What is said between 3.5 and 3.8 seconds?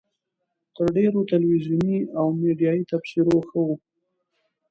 وه.